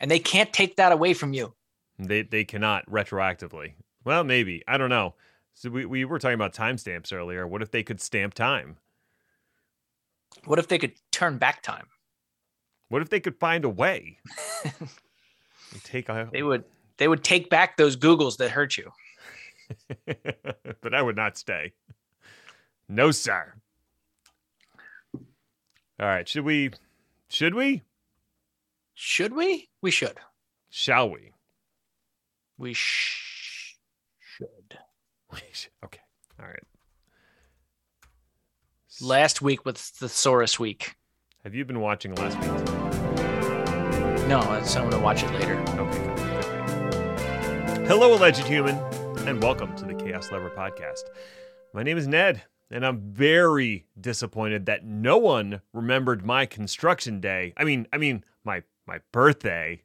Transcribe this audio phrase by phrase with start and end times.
[0.00, 1.54] And they can't take that away from you.
[1.98, 3.74] They they cannot retroactively.
[4.04, 4.62] Well, maybe.
[4.68, 5.14] I don't know.
[5.54, 7.46] So we, we were talking about timestamps earlier.
[7.46, 8.76] What if they could stamp time?
[10.44, 11.86] What if they could turn back time?
[12.88, 14.18] What if they could find a way?
[15.82, 16.64] take a, They would
[16.98, 18.92] they would take back those Googles that hurt you.
[20.80, 21.72] but I would not stay.
[22.88, 23.54] No, sir.
[25.98, 26.70] All right, should we
[27.28, 27.82] should we?
[28.98, 29.68] Should we?
[29.82, 30.16] We should.
[30.70, 31.34] Shall we?
[32.56, 33.74] We sh-
[34.18, 34.78] should.
[35.30, 36.00] We sh- Okay.
[36.40, 36.62] All right.
[39.02, 40.94] Last week was Thesaurus week.
[41.44, 42.48] Have you been watching last week?
[44.28, 45.58] No, so I'm gonna watch it later.
[45.78, 46.06] Okay.
[46.16, 47.76] Good.
[47.76, 47.86] Good.
[47.86, 48.76] Hello, alleged human,
[49.28, 51.02] and welcome to the Chaos Lever podcast.
[51.74, 57.52] My name is Ned, and I'm very disappointed that no one remembered my construction day.
[57.58, 58.24] I mean, I mean
[58.86, 59.82] my birthday.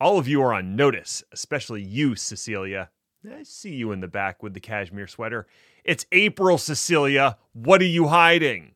[0.00, 2.90] All of you are on notice, especially you, Cecilia.
[3.30, 5.46] I see you in the back with the cashmere sweater.
[5.84, 7.36] It's April, Cecilia.
[7.52, 8.74] What are you hiding?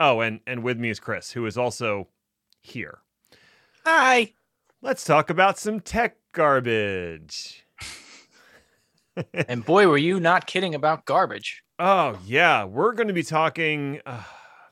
[0.00, 2.08] Oh, and and with me is Chris, who is also
[2.60, 2.98] here.
[3.84, 4.34] Hi.
[4.80, 7.64] Let's talk about some tech garbage.
[9.48, 11.64] And boy, were you not kidding about garbage.
[11.80, 12.64] Oh, yeah.
[12.64, 14.00] We're going to be talking.
[14.06, 14.22] Uh,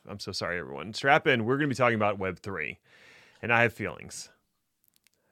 [0.09, 0.95] I'm so sorry, everyone.
[0.95, 1.45] Strap in.
[1.45, 2.77] We're going to be talking about Web3.
[3.43, 4.31] And I have feelings.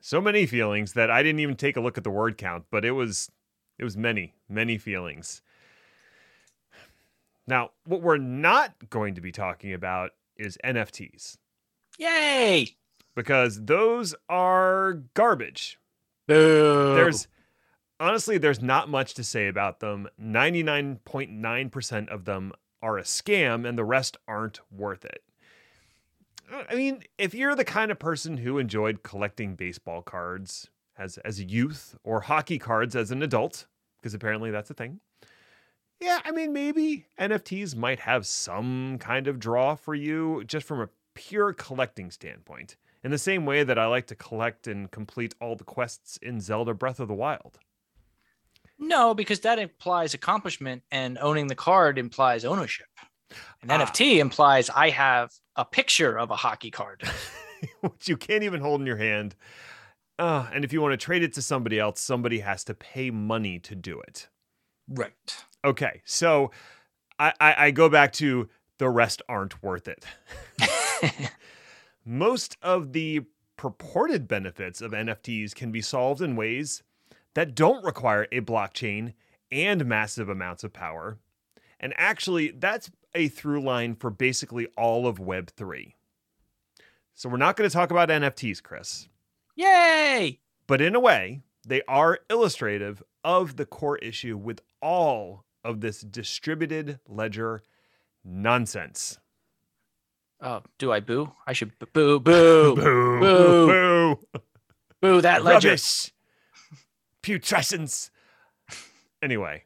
[0.00, 2.84] So many feelings that I didn't even take a look at the word count, but
[2.84, 3.30] it was
[3.78, 5.42] it was many, many feelings.
[7.46, 11.38] Now, what we're not going to be talking about is NFTs
[11.98, 12.68] Yay!
[13.14, 15.78] because those are garbage.
[16.26, 16.94] Boo.
[16.94, 17.28] there's
[18.00, 23.76] honestly there's not much to say about them 99.9% of them are a scam and
[23.76, 25.22] the rest aren't worth it
[26.68, 31.38] i mean if you're the kind of person who enjoyed collecting baseball cards as as
[31.38, 33.66] a youth or hockey cards as an adult
[34.00, 35.00] because apparently that's a thing
[36.00, 40.80] yeah i mean maybe nfts might have some kind of draw for you just from
[40.80, 45.34] a pure collecting standpoint in the same way that I like to collect and complete
[45.40, 47.58] all the quests in Zelda Breath of the Wild.
[48.78, 52.88] no, because that implies accomplishment, and owning the card implies ownership.
[53.62, 53.78] An Ah.
[53.86, 57.02] NFT implies I have a picture of a hockey card.
[57.80, 59.34] which you can't even hold in your hand.
[60.18, 63.10] Uh, and if you want to trade it to somebody else, somebody has to pay
[63.10, 64.28] money to do it.
[64.88, 65.44] right.
[65.64, 66.50] Okay, so
[67.18, 68.48] I, I, I go back to
[68.78, 70.04] the rest aren't worth it.
[72.04, 73.22] Most of the
[73.56, 76.82] purported benefits of NFTs can be solved in ways
[77.34, 79.14] that don't require a blockchain
[79.50, 81.18] and massive amounts of power.
[81.80, 85.94] And actually, that's a through line for basically all of Web3.
[87.14, 89.08] So we're not going to talk about NFTs, Chris,
[89.54, 90.40] Yay!
[90.66, 96.00] but in a way, they are illustrative of the core issue with all of this
[96.00, 97.62] distributed ledger
[98.24, 99.18] nonsense.
[100.40, 101.32] Oh, do I boo?
[101.46, 103.20] I should b- boo, boo, Boo!
[103.20, 103.66] Boo.
[103.66, 104.40] Boo!
[105.00, 105.68] boo that ledger.
[105.68, 106.12] Rubbish!
[107.22, 108.10] Putrescence!
[109.22, 109.64] Anyway,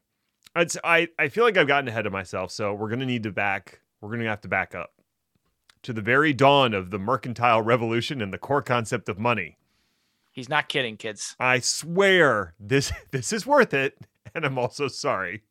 [0.60, 3.22] it's, I, I feel like I've gotten ahead of myself, so we're going to need
[3.24, 4.92] to back, we're going to have to back up
[5.82, 9.56] to the very dawn of the mercantile revolution and the core concept of money.
[10.32, 11.34] He's not kidding, kids.
[11.40, 13.98] I swear this this is worth it,
[14.34, 15.42] and I'm also sorry.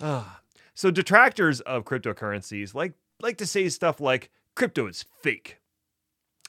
[0.00, 0.40] Ah,
[0.74, 5.58] so detractors of cryptocurrencies like like to say stuff like crypto is fake.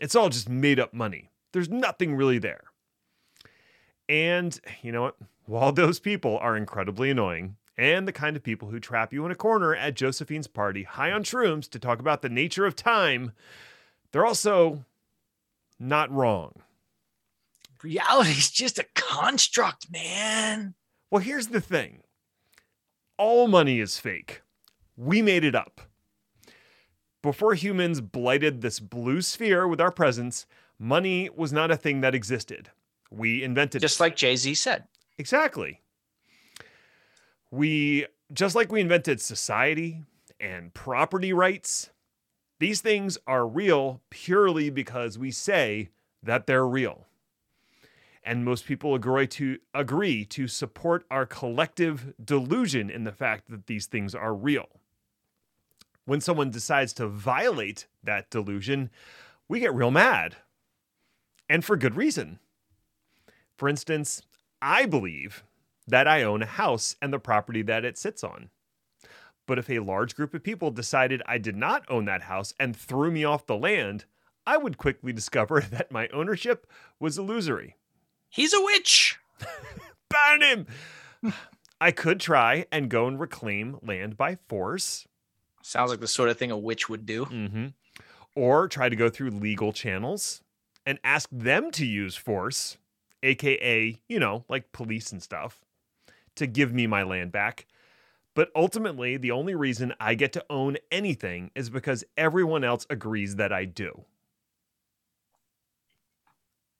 [0.01, 1.31] It's all just made up money.
[1.53, 2.63] There's nothing really there.
[4.09, 5.15] And you know what?
[5.47, 9.31] While those people are incredibly annoying and the kind of people who trap you in
[9.31, 13.31] a corner at Josephine's party high on shrooms to talk about the nature of time,
[14.11, 14.83] they're also
[15.79, 16.63] not wrong.
[17.81, 20.73] Reality's just a construct, man.
[21.09, 22.03] Well, here's the thing
[23.17, 24.41] all money is fake.
[24.97, 25.79] We made it up.
[27.21, 30.45] Before humans blighted this blue sphere with our presence,
[30.77, 32.69] money was not a thing that existed.
[33.09, 34.03] We invented Just it.
[34.03, 34.83] like Jay Z said.
[35.17, 35.81] Exactly.
[37.49, 40.03] We, just like we invented society
[40.39, 41.89] and property rights,
[42.59, 45.89] these things are real purely because we say
[46.23, 47.07] that they're real.
[48.23, 53.67] And most people agree to agree to support our collective delusion in the fact that
[53.67, 54.67] these things are real.
[56.03, 58.89] When someone decides to violate that delusion,
[59.47, 60.35] we get real mad.
[61.49, 62.39] And for good reason.
[63.55, 64.21] For instance,
[64.61, 65.43] I believe
[65.87, 68.49] that I own a house and the property that it sits on.
[69.45, 72.75] But if a large group of people decided I did not own that house and
[72.75, 74.05] threw me off the land,
[74.45, 76.67] I would quickly discover that my ownership
[76.99, 77.75] was illusory.
[78.29, 79.17] He's a witch.
[80.09, 81.33] Ban him!
[81.79, 85.07] I could try and go and reclaim land by force.
[85.61, 87.25] Sounds like the sort of thing a witch would do.
[87.25, 87.67] hmm
[88.35, 90.41] Or try to go through legal channels
[90.85, 92.77] and ask them to use force,
[93.23, 95.63] aka, you know, like police and stuff,
[96.35, 97.67] to give me my land back.
[98.35, 103.37] But ultimately, the only reason I get to own anything is because everyone else agrees
[103.37, 104.05] that I do.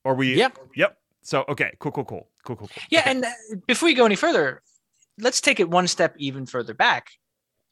[0.04, 0.58] Are we Yep.
[0.76, 0.98] Yep.
[1.22, 2.28] So okay, cool, cool, cool.
[2.44, 2.82] Cool, cool, cool.
[2.88, 3.10] Yeah, Okay.
[3.10, 3.30] and uh,
[3.66, 4.62] before we go any further,
[5.18, 7.10] let's take it one step even further back.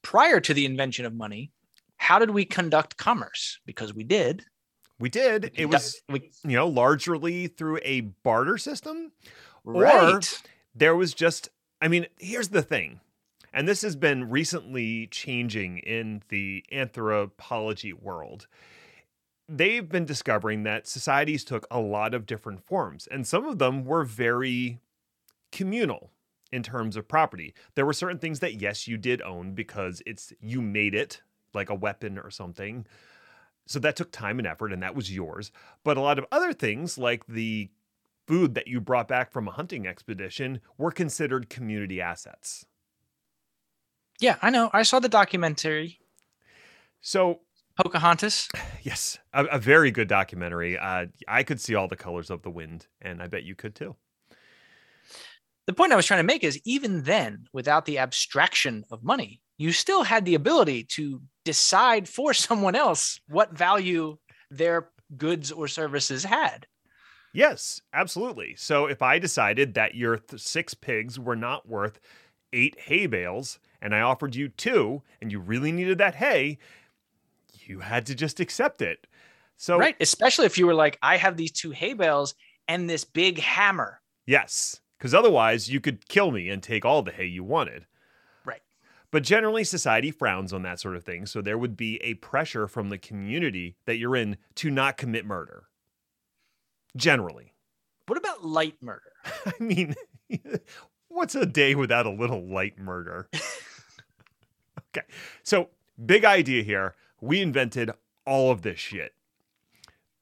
[0.02, 1.52] Prior to the invention of money,
[1.96, 3.58] how did we conduct commerce?
[3.64, 4.44] Because we did.
[4.98, 5.52] We did.
[5.54, 9.12] It was, we, you know, largely through a barter system.
[9.64, 10.42] right.
[10.76, 11.48] there was just
[11.80, 13.00] i mean here's the thing
[13.52, 18.46] and this has been recently changing in the anthropology world
[19.48, 23.84] they've been discovering that societies took a lot of different forms and some of them
[23.84, 24.78] were very
[25.50, 26.10] communal
[26.52, 30.32] in terms of property there were certain things that yes you did own because it's
[30.40, 31.22] you made it
[31.54, 32.86] like a weapon or something
[33.66, 35.50] so that took time and effort and that was yours
[35.84, 37.68] but a lot of other things like the
[38.26, 42.66] food that you brought back from a hunting expedition were considered community assets.
[44.20, 44.70] Yeah, I know.
[44.72, 46.00] I saw the documentary
[47.00, 47.40] So,
[47.76, 48.48] Pocahontas.
[48.82, 50.78] yes, a, a very good documentary.
[50.78, 53.74] Uh, I could see all the colors of the wind, and I bet you could
[53.74, 53.96] too.
[55.66, 59.42] The point I was trying to make is even then, without the abstraction of money,
[59.58, 64.18] you still had the ability to decide for someone else what value
[64.50, 66.66] their goods or services had.
[67.32, 68.54] Yes, absolutely.
[68.56, 72.00] So, if I decided that your th- six pigs were not worth
[72.52, 76.58] eight hay bales, and I offered you two, and you really needed that hay,
[77.66, 79.06] you had to just accept it.
[79.58, 79.96] So, Right.
[80.00, 82.34] Especially if you were like, I have these two hay bales
[82.68, 84.00] and this big hammer.
[84.26, 87.86] Yes, because otherwise you could kill me and take all the hay you wanted.
[89.10, 91.26] But generally, society frowns on that sort of thing.
[91.26, 95.24] So there would be a pressure from the community that you're in to not commit
[95.24, 95.64] murder.
[96.96, 97.52] Generally.
[98.06, 99.12] What about light murder?
[99.46, 99.94] I mean,
[101.08, 103.28] what's a day without a little light murder?
[104.96, 105.06] okay.
[105.42, 105.70] So,
[106.04, 106.94] big idea here.
[107.20, 107.90] We invented
[108.24, 109.14] all of this shit.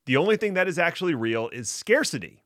[0.06, 2.42] The only thing that is actually real is scarcity.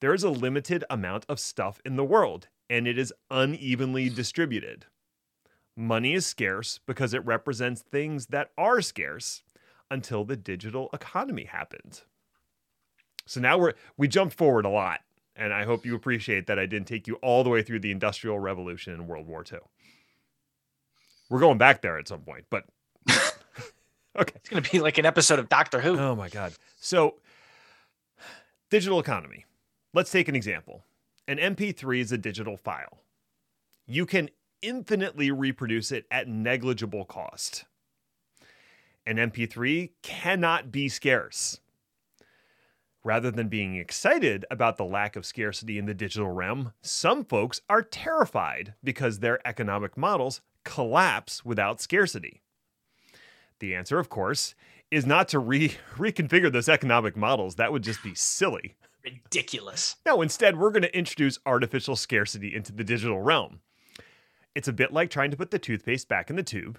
[0.00, 4.86] There is a limited amount of stuff in the world, and it is unevenly distributed.
[5.80, 9.42] Money is scarce because it represents things that are scarce
[9.90, 12.02] until the digital economy happened.
[13.24, 15.00] So now we're we jumped forward a lot,
[15.34, 17.92] and I hope you appreciate that I didn't take you all the way through the
[17.92, 19.60] Industrial Revolution and World War II.
[21.30, 22.64] We're going back there at some point, but
[24.18, 24.34] okay.
[24.36, 25.98] It's going to be like an episode of Doctor Who.
[25.98, 26.52] Oh my god.
[26.78, 27.14] So
[28.68, 29.46] digital economy.
[29.94, 30.84] Let's take an example.
[31.26, 32.98] An MP3 is a digital file.
[33.86, 34.28] You can
[34.62, 37.64] infinitely reproduce it at negligible cost.
[39.06, 41.60] An MP3 cannot be scarce.
[43.02, 47.62] Rather than being excited about the lack of scarcity in the digital realm, some folks
[47.70, 52.42] are terrified because their economic models collapse without scarcity.
[53.58, 54.54] The answer, of course,
[54.90, 57.54] is not to re- reconfigure those economic models.
[57.54, 58.74] That would just be silly.
[59.02, 59.96] Ridiculous.
[60.04, 63.60] No, instead, we're going to introduce artificial scarcity into the digital realm.
[64.60, 66.78] It's a bit like trying to put the toothpaste back in the tube.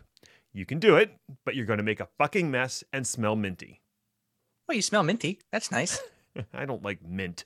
[0.54, 3.82] You can do it, but you're going to make a fucking mess and smell minty.
[4.68, 5.40] Well, you smell minty.
[5.52, 6.00] That's nice.
[6.54, 7.46] I don't like mint.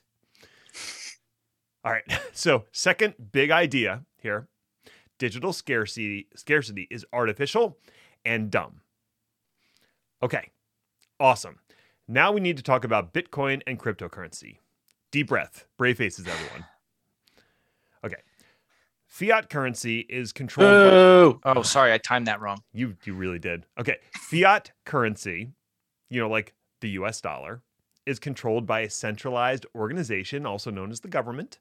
[1.82, 2.04] All right.
[2.34, 4.46] So, second big idea here.
[5.18, 7.78] Digital scarcity scarcity is artificial
[8.22, 8.82] and dumb.
[10.22, 10.50] Okay.
[11.18, 11.60] Awesome.
[12.06, 14.58] Now we need to talk about Bitcoin and cryptocurrency.
[15.10, 15.64] Deep breath.
[15.78, 16.66] Brave faces everyone.
[19.16, 19.26] Okay.
[19.26, 20.70] Fiat currency is controlled
[21.42, 21.92] by Oh, sorry.
[21.92, 22.58] I timed that wrong.
[22.72, 23.66] you you really did.
[23.78, 23.96] Okay.
[24.12, 25.52] Fiat currency,
[26.10, 27.62] you know, like the US dollar,
[28.04, 31.58] is controlled by a centralized organization, also known as the government.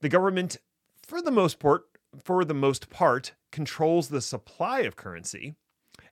[0.00, 0.58] The government,
[1.02, 1.84] for the most part,
[2.22, 5.54] for the most part, controls the supply of currency.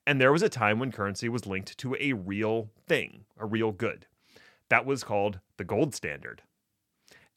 [0.06, 3.72] And there was a time when currency was linked to a real thing, a real
[3.72, 4.06] good.
[4.70, 6.42] That was called the gold standard.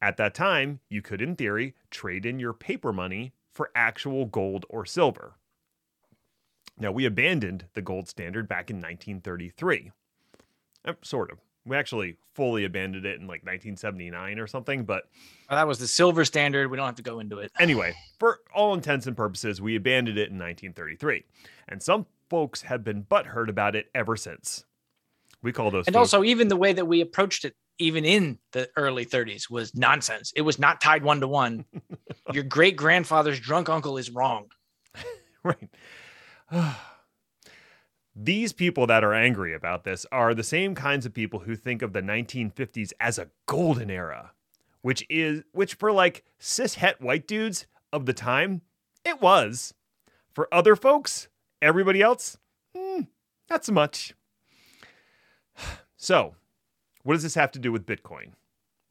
[0.01, 4.65] At that time, you could, in theory, trade in your paper money for actual gold
[4.70, 5.36] or silver.
[6.79, 9.91] Now, we abandoned the gold standard back in 1933.
[10.84, 11.38] Uh, sort of.
[11.63, 14.84] We actually fully abandoned it in like 1979 or something.
[14.84, 15.03] But
[15.48, 16.72] Well, that was the silver standard.
[16.72, 17.51] We don't have to go into it.
[17.60, 21.24] anyway, for all intents and purposes, we abandoned it in 1933.
[21.67, 24.65] And some folks have been butthurt about it ever since.
[25.43, 28.39] We call those and food- also even the way that we approached it even in
[28.51, 31.65] the early 30s was nonsense it was not tied one to one
[32.33, 34.47] your great grandfather's drunk uncle is wrong
[35.43, 35.69] right.
[38.15, 41.81] These people that are angry about this are the same kinds of people who think
[41.81, 44.31] of the 1950s as a golden era,
[44.81, 48.61] which is which for like cis het white dudes of the time,
[49.05, 49.73] it was.
[50.33, 51.29] For other folks,
[51.61, 52.38] everybody else,
[52.75, 53.01] hmm,
[53.50, 54.13] not so much.
[56.03, 56.33] So,
[57.03, 58.34] what does this have to do with Bitcoin?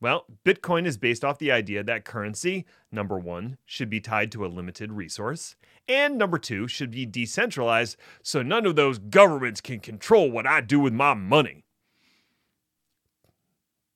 [0.01, 4.47] Well, Bitcoin is based off the idea that currency, number one, should be tied to
[4.47, 9.79] a limited resource, and number two, should be decentralized so none of those governments can
[9.81, 11.65] control what I do with my money.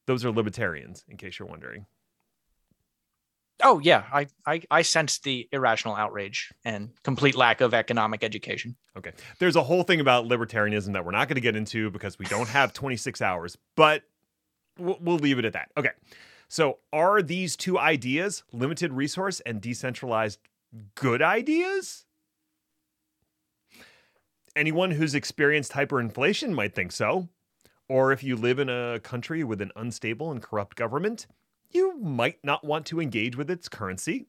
[0.06, 1.87] Those are libertarians, in case you're wondering.
[3.64, 4.83] Oh yeah i i, I
[5.25, 9.12] the irrational outrage and complete lack of economic education Okay.
[9.38, 12.26] There's a whole thing about libertarianism that we're not going to get into because we
[12.26, 14.02] don't have 26 hours, but
[14.78, 15.71] we'll, we'll leave it at that.
[15.76, 15.90] Okay.
[16.49, 20.38] So, are these two ideas, limited resource and decentralized,
[20.94, 22.04] good ideas?
[24.54, 27.28] Anyone who's experienced hyperinflation might think so.
[27.88, 31.26] Or if you live in a country with an unstable and corrupt government,
[31.74, 34.26] you might not want to engage with its currency.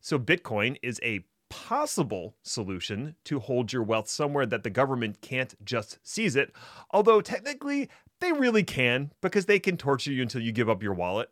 [0.00, 5.54] So, Bitcoin is a possible solution to hold your wealth somewhere that the government can't
[5.64, 6.52] just seize it,
[6.92, 7.88] although technically
[8.20, 11.30] they really can because they can torture you until you give up your wallet.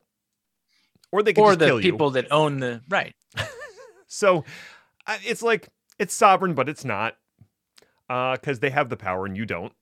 [1.12, 1.92] Or they can or the kill you.
[1.92, 3.14] people that own the right
[4.08, 4.44] So
[5.06, 7.16] uh, it's like it's sovereign, but it's not
[8.08, 9.72] because they have the power and you don't.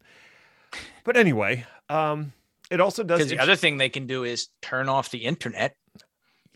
[1.05, 2.33] But anyway, um,
[2.71, 3.19] it also does.
[3.19, 5.77] because the other thing they can do is turn off the internet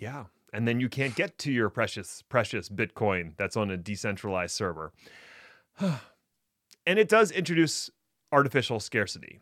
[0.00, 4.54] yeah, and then you can't get to your precious, precious Bitcoin that's on a decentralized
[4.54, 4.92] server.
[5.78, 7.90] and it does introduce
[8.32, 9.40] artificial scarcity.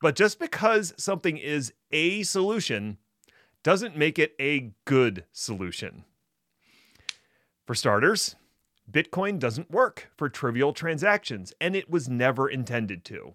[0.00, 2.96] But just because something is a solution
[3.62, 6.04] doesn't make it a good solution.
[7.66, 8.34] For starters,
[8.90, 13.34] Bitcoin doesn't work for trivial transactions, and it was never intended to.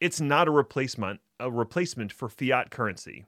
[0.00, 3.26] It's not a replacement, a replacement for fiat currency.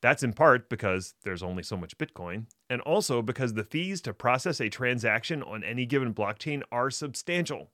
[0.00, 4.12] That's in part because there's only so much Bitcoin, and also because the fees to
[4.12, 7.70] process a transaction on any given blockchain are substantial.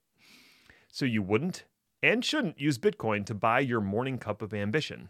[0.92, 1.64] So you wouldn't
[2.02, 5.08] and shouldn't use Bitcoin to buy your morning cup of ambition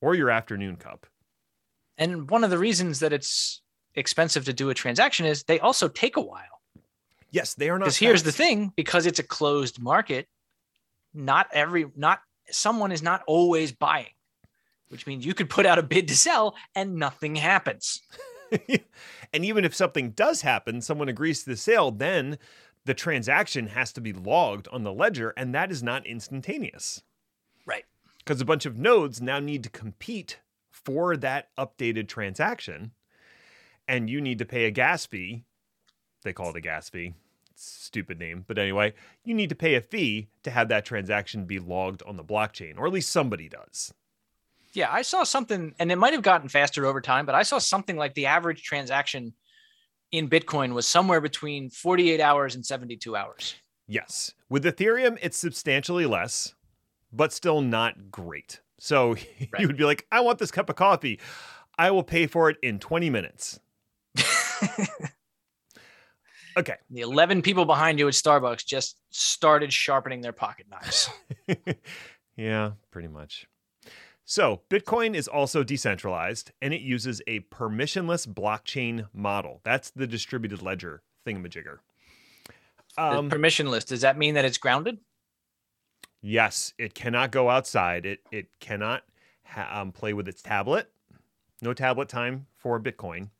[0.00, 1.06] or your afternoon cup.
[1.98, 3.60] and one of the reasons that it's
[3.94, 6.62] expensive to do a transaction is they also take a while
[7.30, 7.84] Yes, they are not.
[7.86, 10.26] because here's the thing because it's a closed market
[11.12, 12.20] not every not
[12.54, 14.12] someone is not always buying
[14.92, 18.02] which means you could put out a bid to sell and nothing happens.
[19.32, 22.36] And even if something does happen, someone agrees to the sale, then
[22.84, 27.02] the transaction has to be logged on the ledger, and that is not instantaneous.
[27.64, 27.86] right.
[28.18, 30.40] Because a bunch of nodes now need to compete
[30.70, 32.92] for that updated transaction
[33.88, 35.44] and you need to pay a gas fee.
[36.22, 37.14] They call it a gas fee
[37.62, 38.92] stupid name but anyway
[39.24, 42.76] you need to pay a fee to have that transaction be logged on the blockchain
[42.78, 43.92] or at least somebody does.
[44.72, 47.58] Yeah i saw something and it might have gotten faster over time but i saw
[47.58, 49.34] something like the average transaction
[50.10, 53.54] in bitcoin was somewhere between 48 hours and 72 hours.
[53.88, 54.32] Yes.
[54.48, 56.54] With ethereum it's substantially less
[57.12, 58.60] but still not great.
[58.78, 59.10] So
[59.52, 59.60] Right.
[59.60, 61.20] you would be like i want this cup of coffee.
[61.78, 63.58] I will pay for it in 20 minutes
[66.56, 71.10] okay the 11 people behind you at starbucks just started sharpening their pocket knives
[72.36, 73.46] yeah, pretty much.
[74.24, 79.60] So, Bitcoin is also decentralized and it uses a permissionless blockchain model.
[79.64, 81.78] That's the distributed ledger thingamajigger.
[82.96, 84.98] The Um, permissionless does that mean that it's grounded
[86.22, 88.06] yes, it cannot go outside.
[88.06, 89.02] It it cannot
[89.44, 90.88] ha- um, play with its tablet.
[91.60, 93.30] No tablet time for Bitcoin,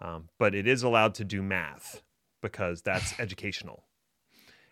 [0.00, 2.02] um, but it is allowed to do math
[2.50, 3.84] because that's educational,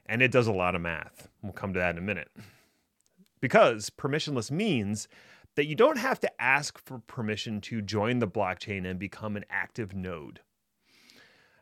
[0.07, 1.28] and it does a lot of math.
[1.43, 2.31] We'll come to that in a minute.
[3.40, 5.09] Because permissionless means
[5.57, 9.45] that you don't have to ask for permission to join the blockchain and become an
[9.50, 10.40] active node.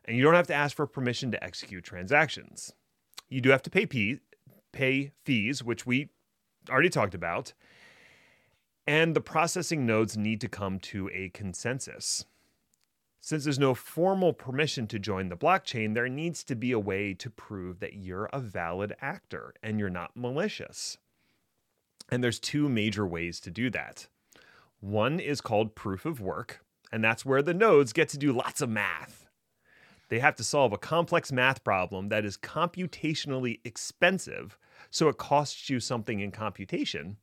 [0.05, 2.73] And you don't have to ask for permission to execute transactions.
[3.29, 4.19] You do have to pay,
[4.71, 6.09] pay fees, which we
[6.69, 7.53] already talked about.
[8.85, 12.25] And the processing nodes need to come to a consensus.
[13.25, 17.13] Since there's no formal permission to join the blockchain, there needs to be a way
[17.13, 20.97] to prove that you're a valid actor and you're not malicious.
[22.09, 24.07] And there's two major ways to do that.
[24.81, 28.59] One is called proof of work, and that's where the nodes get to do lots
[28.59, 29.29] of math.
[30.09, 34.57] They have to solve a complex math problem that is computationally expensive,
[34.91, 37.15] so it costs you something in computation.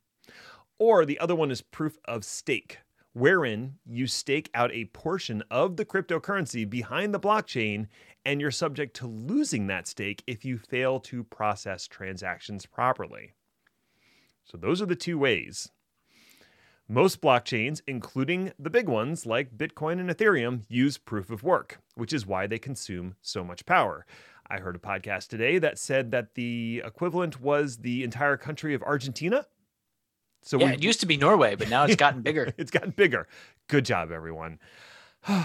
[0.79, 2.79] Or the other one is proof of stake,
[3.13, 7.87] wherein you stake out a portion of the cryptocurrency behind the blockchain
[8.25, 13.33] and you're subject to losing that stake if you fail to process transactions properly.
[14.45, 15.71] So, those are the two ways.
[16.89, 22.13] Most blockchains, including the big ones like Bitcoin and Ethereum, use proof of work, which
[22.13, 24.05] is why they consume so much power.
[24.49, 28.83] I heard a podcast today that said that the equivalent was the entire country of
[28.83, 29.47] Argentina.
[30.43, 32.53] So yeah, we, it used to be Norway, but now it's gotten bigger.
[32.59, 33.29] it's gotten bigger.
[33.69, 34.59] Good job, everyone.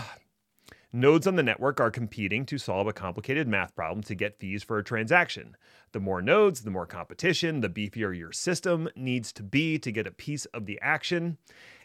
[0.93, 4.63] Nodes on the network are competing to solve a complicated math problem to get fees
[4.63, 5.57] for a transaction.
[5.91, 10.07] The more nodes, the more competition, the beefier your system needs to be to get
[10.07, 11.37] a piece of the action.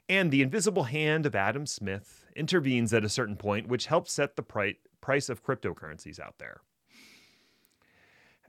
[0.08, 4.36] And the invisible hand of Adam Smith intervenes at a certain point, which helps set
[4.36, 6.60] the price of cryptocurrencies out there.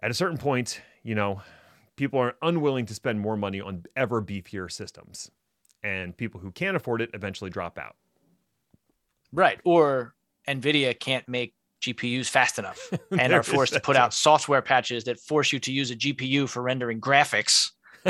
[0.04, 1.42] At a certain point, you know,
[2.02, 5.30] people are unwilling to spend more money on ever beefier systems.
[5.84, 7.96] And people who can't afford it eventually drop out.
[9.32, 9.60] Right.
[9.66, 10.16] Or
[10.48, 15.20] NVIDIA can't make GPUs fast enough and are forced to put out software patches that
[15.20, 17.70] force you to use a GPU for rendering graphics.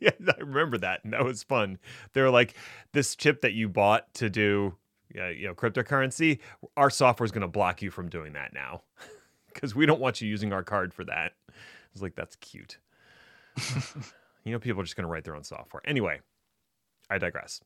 [0.00, 1.78] yeah, I remember that, and that was fun.
[2.14, 2.54] They were like,
[2.92, 4.74] "This chip that you bought to do,
[5.20, 6.38] uh, you know, cryptocurrency,
[6.78, 8.84] our software is going to block you from doing that now
[9.52, 11.52] because we don't want you using our card for that." I
[11.92, 12.78] was like, "That's cute."
[14.44, 15.82] you know, people are just going to write their own software.
[15.84, 16.20] Anyway,
[17.10, 17.60] I digress.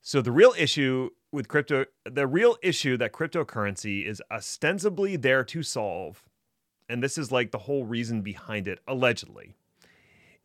[0.00, 5.62] So the real issue with crypto, the real issue that cryptocurrency is ostensibly there to
[5.62, 6.22] solve,
[6.88, 9.54] and this is like the whole reason behind it, allegedly,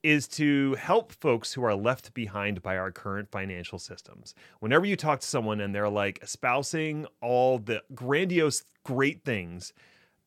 [0.02, 4.34] is to help folks who are left behind by our current financial systems.
[4.62, 9.74] Whenever you talk to someone and they're like espousing all the grandiose, great things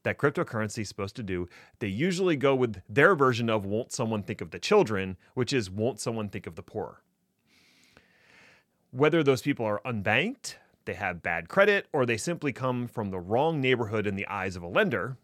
[0.04, 4.22] that cryptocurrency is supposed to do, they usually go with their version of won't someone
[4.22, 7.02] think of the children, which is won't someone think of the poor
[8.92, 10.54] whether those people are unbanked,
[10.84, 14.54] they have bad credit, or they simply come from the wrong neighborhood in the eyes
[14.54, 15.16] of a lender,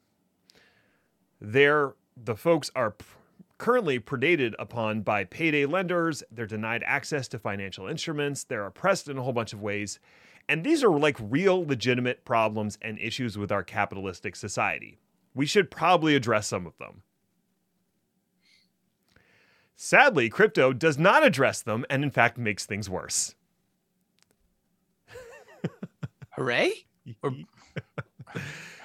[1.41, 2.97] they're, the folks are
[3.59, 6.23] currently predated upon by payday lenders.
[6.31, 8.45] They're denied access to financial instruments.
[8.45, 10.01] They're oppressed in a whole bunch of ways.
[10.49, 14.99] And these are like real legitimate problems and issues with our capitalistic society.
[15.35, 17.03] We should probably address some of them.
[19.77, 23.35] Sadly, crypto does not address them and, in fact, makes things worse.
[26.31, 26.73] Hooray?
[27.23, 27.33] Or,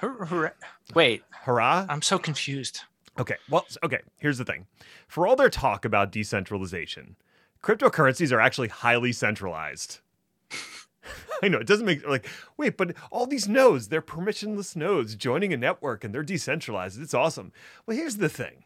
[0.00, 0.50] hooray?
[0.94, 1.22] Wait.
[1.30, 1.86] Hurrah?
[1.88, 2.82] I'm so confused.
[3.18, 3.36] Okay.
[3.48, 4.00] Well, okay.
[4.18, 4.66] Here's the thing.
[5.08, 7.16] For all their talk about decentralization,
[7.62, 10.00] cryptocurrencies are actually highly centralized.
[11.42, 15.52] I know it doesn't make like wait, but all these nodes, they're permissionless nodes joining
[15.52, 17.00] a network and they're decentralized.
[17.00, 17.52] It's awesome.
[17.86, 18.64] Well, here's the thing.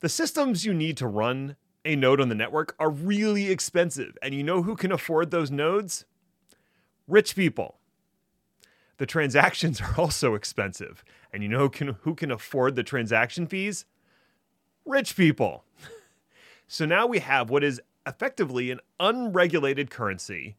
[0.00, 4.34] The systems you need to run a node on the network are really expensive, and
[4.34, 6.04] you know who can afford those nodes?
[7.08, 7.78] rich people.
[8.98, 11.02] The transactions are also expensive.
[11.32, 13.86] And you know who can, who can afford the transaction fees?
[14.84, 15.64] Rich people.
[16.68, 20.56] so now we have what is effectively an unregulated currency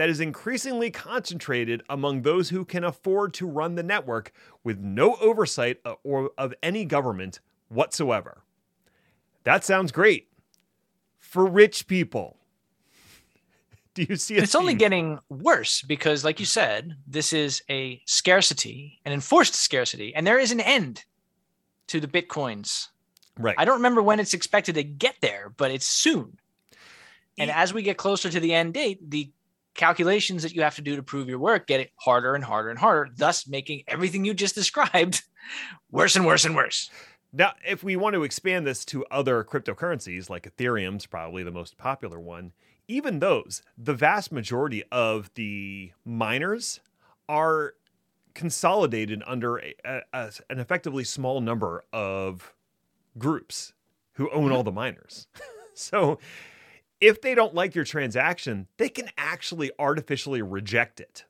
[0.00, 4.32] that is increasingly concentrated among those who can afford to run the network
[4.64, 8.42] with no oversight or of any government whatsoever.
[9.44, 10.28] That sounds great
[11.18, 12.38] for rich people.
[13.94, 14.44] Do you see it?
[14.44, 14.60] It's theme?
[14.60, 20.26] only getting worse because, like you said, this is a scarcity, an enforced scarcity, and
[20.26, 21.04] there is an end
[21.88, 22.86] to the bitcoins.
[23.38, 23.54] Right.
[23.58, 26.38] I don't remember when it's expected to get there, but it's soon.
[27.36, 29.30] And as we get closer to the end date, the
[29.74, 32.70] calculations that you have to do to prove your work get it harder and harder
[32.70, 35.22] and harder, thus making everything you just described
[35.90, 36.90] worse and worse and worse.
[37.32, 41.78] Now, if we want to expand this to other cryptocurrencies, like Ethereum's probably the most
[41.78, 42.52] popular one,
[42.88, 46.80] even those, the vast majority of the miners
[47.28, 47.74] are
[48.34, 49.74] consolidated under a,
[50.12, 52.52] a, an effectively small number of
[53.16, 53.74] groups
[54.14, 55.28] who own all the miners.
[55.74, 56.18] so
[57.00, 61.24] if they don't like your transaction, they can actually artificially reject it.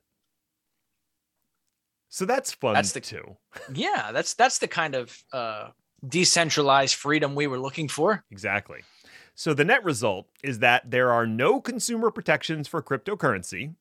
[2.09, 3.37] So that's fun that's the, too.
[3.73, 5.69] yeah, that's that's the kind of uh,
[6.05, 8.23] decentralized freedom we were looking for.
[8.31, 8.81] Exactly.
[9.33, 13.75] So the net result is that there are no consumer protections for cryptocurrency.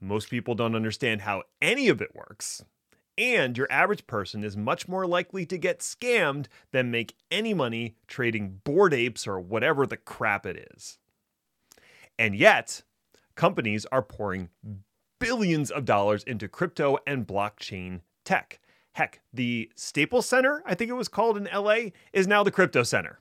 [0.00, 2.64] Most people don't understand how any of it works.
[3.18, 7.96] And your average person is much more likely to get scammed than make any money
[8.06, 10.96] trading Bored Apes or whatever the crap it is.
[12.20, 12.82] And yet,
[13.34, 14.50] companies are pouring
[15.18, 18.60] billions of dollars into crypto and blockchain tech.
[18.92, 22.82] Heck, the Staples Center, I think it was called in LA, is now the crypto
[22.82, 23.20] center.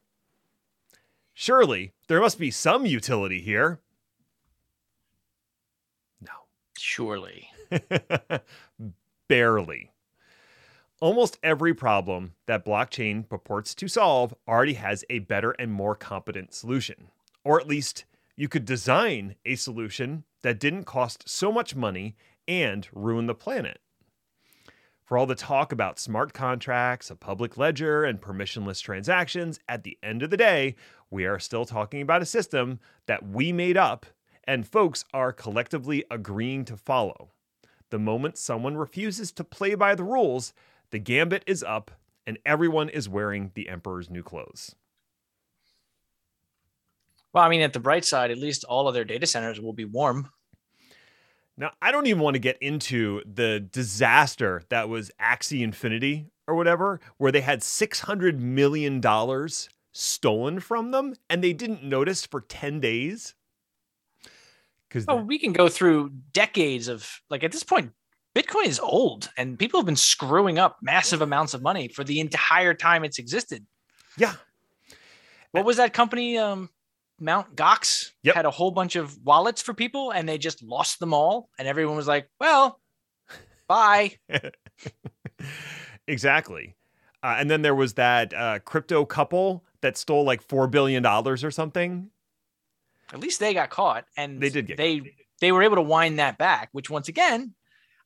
[1.34, 3.80] Surely there must be some utility here.
[6.20, 6.34] No.
[6.78, 7.50] Surely.
[9.30, 9.94] Barely.
[11.00, 16.54] Almost every problem that blockchain purports to solve already has a better and more competent
[16.54, 17.08] solution.
[17.46, 18.04] Or at least
[18.39, 22.15] you could design a solution that didn't cost so much money
[22.47, 23.82] and ruin the planet.
[25.04, 29.97] For all the talk about smart contracts, a public ledger, and permissionless transactions, at the
[30.02, 30.78] end of the day,
[31.12, 34.06] we are still talking about a system that we made up
[34.45, 37.32] and folks are collectively agreeing to follow.
[37.89, 40.54] The moment someone refuses to play by the rules,
[40.91, 41.91] the gambit is up
[42.25, 44.75] and everyone is wearing the emperor's new clothes.
[47.34, 49.74] Well, I mean, at the bright side, at least all of their data centers will
[49.74, 50.30] be warm.
[51.58, 56.56] Now, I don't even want to get into the disaster that was Axie Infinity or
[56.56, 59.02] whatever, where they had $600 million
[59.92, 63.36] stolen from them and they didn't notice for 10 days.
[64.88, 67.92] Because oh, we can go through decades of like at this point,
[68.34, 72.20] Bitcoin is old and people have been screwing up massive amounts of money for the
[72.20, 73.65] entire time it's existed.
[74.18, 74.34] Yeah.
[75.52, 76.38] What was that company?
[76.38, 76.70] Um,
[77.21, 78.36] Mount Gox yep.
[78.36, 81.49] had a whole bunch of wallets for people and they just lost them all.
[81.58, 82.79] And everyone was like, well,
[83.67, 84.17] bye.
[86.08, 86.75] exactly.
[87.21, 91.51] Uh, and then there was that uh, crypto couple that stole like $4 billion or
[91.51, 92.10] something.
[93.13, 95.10] At least they got caught and they did get they, caught.
[95.41, 97.53] they were able to wind that back, which once again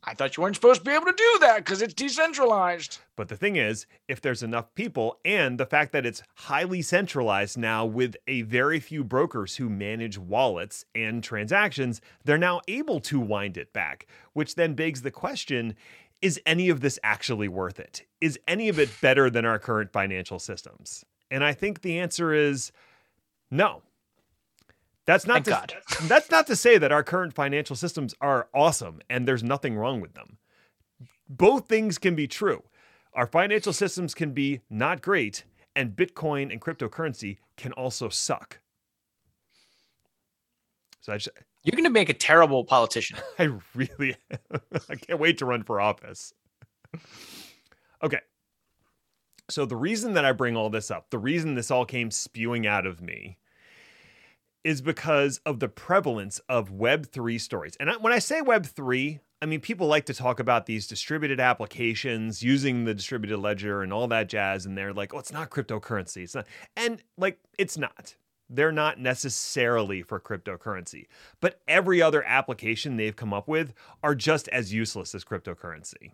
[0.06, 3.00] I thought you weren't supposed to be able to do that because it's decentralized.
[3.16, 7.58] But the thing is, if there's enough people and the fact that it's highly centralized
[7.58, 13.20] now with a very few brokers who manage wallets and transactions, they're now able to
[13.20, 15.76] wind it back, which then begs the question
[16.22, 18.04] is any of this actually worth it?
[18.22, 21.04] Is any of it better than our current financial systems?
[21.30, 22.72] And I think the answer is
[23.52, 23.82] no.
[25.06, 25.76] That's not Thank to, God.
[26.08, 30.00] that's not to say that our current financial systems are awesome and there's nothing wrong
[30.00, 30.38] with them.
[31.28, 32.64] Both things can be true.
[33.14, 35.44] Our financial systems can be not great,
[35.76, 38.60] and Bitcoin and cryptocurrency can also suck.
[41.02, 41.30] So I just,
[41.64, 43.18] you're going to make a terrible politician.
[43.40, 44.16] I really,
[44.90, 46.34] I can't wait to run for office.
[48.02, 48.20] Okay.
[49.50, 52.66] So the reason that I bring all this up, the reason this all came spewing
[52.66, 53.38] out of me,
[54.64, 57.76] is because of the prevalence of Web3 stories.
[57.80, 62.42] And when I say Web3, I mean, people like to talk about these distributed applications
[62.42, 64.66] using the distributed ledger and all that jazz.
[64.66, 66.24] And they're like, oh, it's not cryptocurrency.
[66.24, 66.48] It's not.
[66.78, 68.16] And like, it's not.
[68.50, 71.08] They're not necessarily for cryptocurrency.
[71.42, 76.12] But every other application they've come up with are just as useless as cryptocurrency.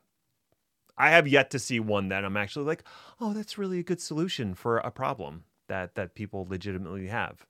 [0.97, 2.83] I have yet to see one that I'm actually like,
[3.21, 7.45] oh, that's really a good solution for a problem that that people legitimately have.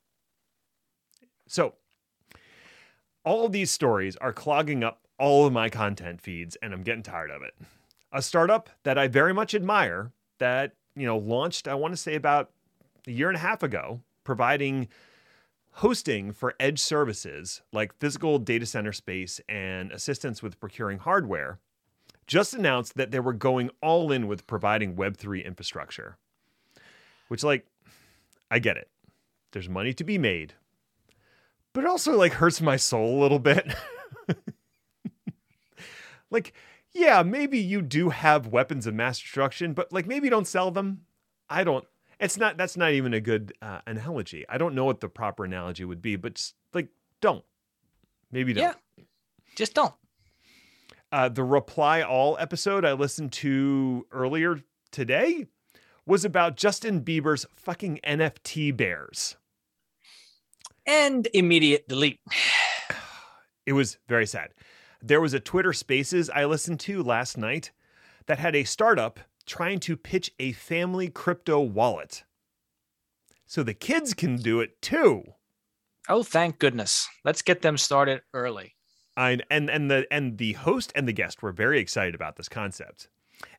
[1.50, 1.74] So,
[3.26, 7.04] all of these stories are clogging up all of my content feeds, and I'm getting
[7.04, 7.56] tired of it.
[8.12, 12.16] A startup that I very much admire that, you know, launched, I want to say
[12.16, 12.52] about
[13.08, 14.88] a year and a half ago, providing
[15.72, 21.60] hosting for edge services like physical data center space and assistance with procuring hardware,
[22.28, 26.18] just announced that they were going all in with providing Web3 infrastructure.
[27.28, 27.66] Which, like,
[28.52, 28.90] I get it.
[29.52, 30.54] There's money to be made
[31.74, 33.74] but it also like hurts my soul a little bit.
[36.30, 36.54] like,
[36.94, 41.02] yeah, maybe you do have weapons of mass destruction, but like maybe don't sell them.
[41.50, 41.86] I don't.
[42.20, 42.58] It's not.
[42.58, 44.46] That's not even a good uh, analogy.
[44.50, 46.90] I don't know what the proper analogy would be, but just, like
[47.22, 47.44] don't.
[48.32, 48.64] Maybe don't.
[48.98, 49.04] Yeah,
[49.56, 49.94] just don't.
[51.12, 55.48] Uh, the reply all episode I listened to earlier today
[56.06, 59.38] was about Justin Bieber's fucking NFT bears
[60.90, 62.20] and immediate delete.
[63.66, 64.50] It was very sad.
[65.00, 67.70] There was a Twitter Spaces I listened to last night
[68.26, 72.24] that had a startup trying to pitch a family crypto wallet.
[73.46, 75.24] So the kids can do it too.
[76.08, 77.08] Oh, thank goodness.
[77.24, 78.76] Let's get them started early.
[79.16, 82.50] I, and and the and the host and the guest were very excited about this
[82.50, 83.08] concept.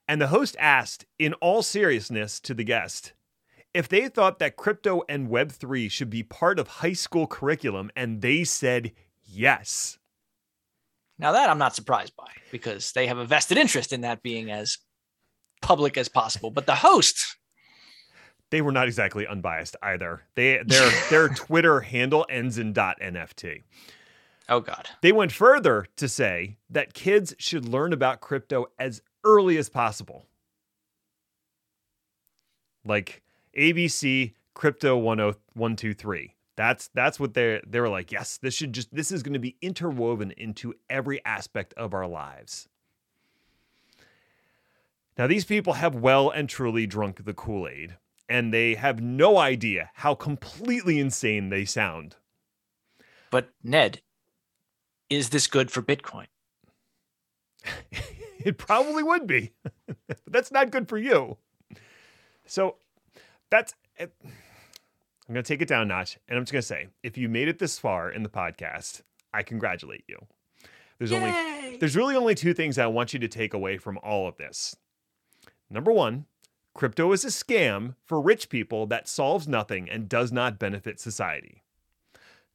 [0.09, 3.13] And the host asked in all seriousness to the guest,
[3.75, 8.21] if they thought that crypto and Web3 should be part of high school curriculum and
[8.21, 8.93] they said
[9.25, 9.99] yes.
[11.19, 14.51] Now, that I'm not surprised by because they have a vested interest in that being
[14.51, 14.79] as
[15.61, 16.51] public as possible.
[16.51, 17.37] But the host,
[18.51, 20.23] they were not exactly unbiased either.
[20.35, 23.63] They their their Twitter handle ends in .nft.
[24.49, 24.89] Oh God.
[25.03, 30.27] They went further to say that kids should learn about crypto as early as possible.
[32.85, 33.23] Like
[33.57, 36.35] ABC crypto 10123.
[36.57, 39.39] That's that's what they they were like, yes, this should just this is going to
[39.39, 42.69] be interwoven into every aspect of our lives.
[45.17, 47.97] Now these people have well and truly drunk the Kool-Aid
[48.29, 52.17] and they have no idea how completely insane they sound.
[53.31, 54.03] But Ned,
[55.09, 56.27] is this good for Bitcoin?
[58.39, 59.53] it probably would be.
[59.87, 61.37] but that's not good for you.
[62.47, 62.77] So
[63.51, 66.67] that's eh, I'm going to take it down a notch and I'm just going to
[66.67, 70.19] say if you made it this far in the podcast, I congratulate you.
[70.99, 71.17] There's Yay!
[71.19, 74.37] only there's really only two things I want you to take away from all of
[74.37, 74.77] this.
[75.71, 76.27] Number 1,
[76.75, 81.63] crypto is a scam for rich people that solves nothing and does not benefit society.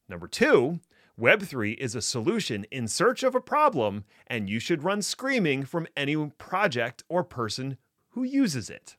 [0.08, 0.80] Number 2,
[1.18, 5.86] Web3 is a solution in search of a problem, and you should run screaming from
[5.96, 7.78] any project or person
[8.10, 8.96] who uses it.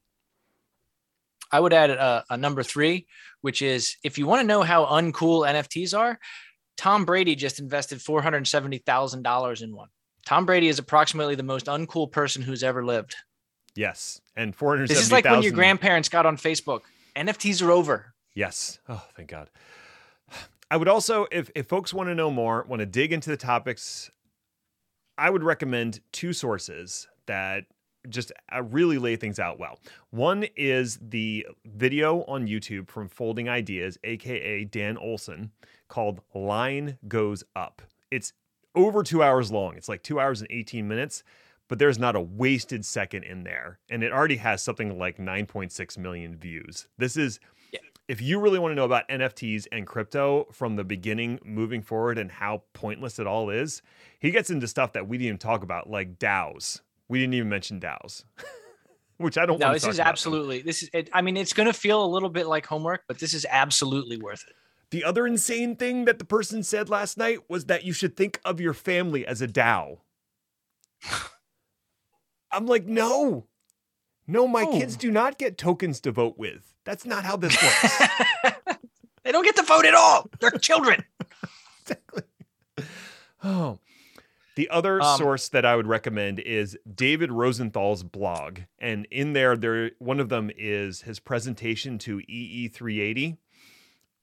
[1.52, 3.08] I would add a, a number three,
[3.42, 6.20] which is if you want to know how uncool NFTs are,
[6.78, 9.90] Tom Brady just invested $470,000 in one.
[10.26, 13.16] Tom Brady is approximately the most uncool person who's ever lived.
[13.76, 14.22] Yes.
[14.36, 14.96] And 470,000.
[14.96, 16.82] This is like when your grandparents got on Facebook.
[17.16, 18.14] NFTs are over.
[18.34, 18.80] Yes.
[18.90, 19.50] Oh, thank God.
[20.70, 23.38] I would also, if, if folks want to know more, want to dig into the
[23.38, 24.12] topics,
[25.18, 27.66] I would recommend two sources that
[28.10, 29.80] just uh, really lay things out well.
[30.12, 35.52] One is the video on YouTube from Folding Ideas, aka Dan Olson,
[35.88, 37.82] called Line Goes Up.
[38.12, 38.34] It's
[38.76, 39.76] over two hours long.
[39.76, 41.24] It's like two hours and 18 minutes,
[41.68, 43.80] but there's not a wasted second in there.
[43.90, 46.88] And it already has something like 9.6 million views.
[46.98, 47.40] This is,
[47.72, 47.80] yeah.
[48.08, 52.18] if you really want to know about NFTs and crypto from the beginning moving forward
[52.18, 53.82] and how pointless it all is,
[54.20, 57.50] he gets into stuff that we didn't even talk about, like DAOs we didn't even
[57.50, 58.24] mention DAOs,
[59.18, 59.60] which I don't.
[59.60, 60.60] No, this is absolutely.
[60.60, 60.66] Them.
[60.68, 60.90] This is.
[60.94, 63.46] It, I mean, it's going to feel a little bit like homework, but this is
[63.50, 64.56] absolutely worth it.
[64.90, 68.40] The other insane thing that the person said last night was that you should think
[68.46, 70.00] of your family as a DAO.
[72.52, 73.48] I'm like, no,
[74.28, 74.72] no, my oh.
[74.72, 76.76] kids do not get tokens to vote with.
[76.84, 77.98] That's not how this works.
[79.24, 80.30] they don't get to vote at all.
[80.40, 81.04] They're children.
[81.82, 82.24] exactly.
[83.44, 83.78] Oh,
[84.58, 89.56] the other um, source that I would recommend is David Rosenthal's blog, and in there,
[89.56, 93.38] there one of them is his presentation to EE380.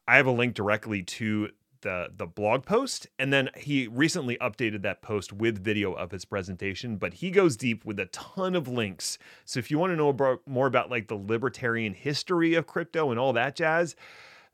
[0.09, 1.51] I have a link directly to
[1.83, 6.25] the the blog post, and then he recently updated that post with video of his
[6.25, 6.97] presentation.
[6.97, 9.18] But he goes deep with a ton of links.
[9.44, 13.12] So if you want to know about, more about like the libertarian history of crypto
[13.12, 13.94] and all that jazz,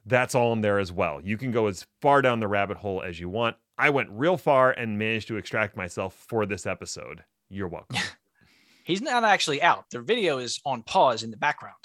[0.04, 1.22] that's all in there as well.
[1.22, 3.56] You can go as far down the rabbit hole as you want.
[3.80, 7.24] I went real far and managed to extract myself for this episode.
[7.48, 7.96] You're welcome.
[8.84, 9.86] He's not actually out.
[9.90, 11.76] The video is on pause in the background.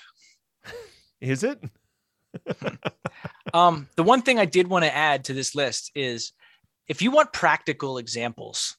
[1.22, 1.64] is it?
[3.54, 6.34] um, the one thing I did want to add to this list is
[6.90, 8.76] if you want practical examples,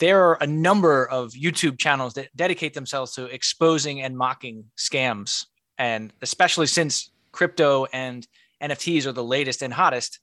[0.00, 5.46] there are a number of YouTube channels that dedicate themselves to exposing and mocking scams.
[5.78, 8.26] And especially since crypto and
[8.60, 10.18] NFTs are the latest and hottest,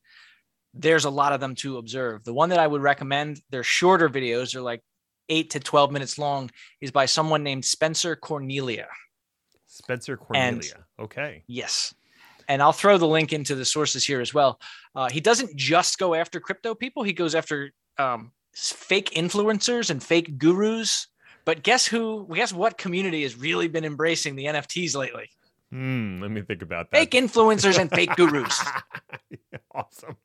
[0.74, 2.24] there's a lot of them to observe.
[2.24, 4.82] The one that I would recommend, they're shorter videos, they're like
[5.30, 6.50] eight to 12 minutes long,
[6.82, 8.88] is by someone named Spencer Cornelia.
[9.68, 10.74] Spencer Cornelia.
[10.76, 11.44] And, okay.
[11.48, 11.94] Yes.
[12.48, 14.60] And I'll throw the link into the sources here as well.
[14.96, 20.02] Uh, he doesn't just go after crypto people, he goes after um, fake influencers and
[20.02, 21.08] fake gurus.
[21.46, 22.26] But guess who?
[22.34, 25.30] Guess what community has really been embracing the NFTs lately?
[25.72, 26.98] Hmm, let me think about that.
[26.98, 28.64] Fake influencers and fake gurus.
[29.76, 30.16] awesome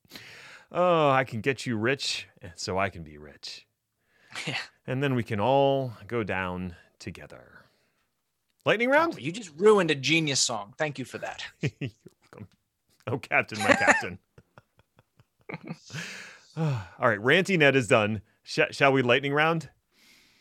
[0.73, 3.67] oh, I can get you rich, so I can be rich.
[4.47, 4.59] Yeah.
[4.87, 7.65] And then we can all go down together.
[8.65, 9.15] Lightning round?
[9.17, 10.75] Oh, you just ruined a genius song.
[10.77, 11.43] Thank you for that.
[11.61, 11.91] You're
[12.33, 12.49] welcome.
[13.07, 14.19] Oh, Captain, my Captain.
[16.57, 18.21] all right, Ranty Ned is done.
[18.43, 19.71] Sh- shall we lightning round?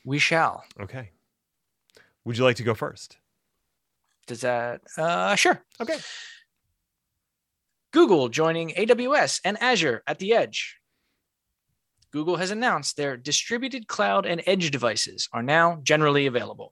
[0.04, 0.64] We shall.
[0.80, 1.12] Okay.
[2.26, 3.18] Would you like to go first?
[4.26, 4.82] Does that?
[4.98, 5.64] Uh, sure.
[5.80, 5.98] Okay.
[7.94, 10.78] Google joining AWS and Azure at the edge.
[12.12, 16.72] Google has announced their distributed cloud and edge devices are now generally available.